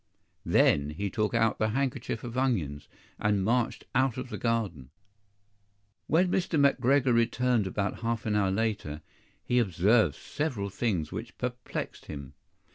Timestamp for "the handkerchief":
1.59-2.23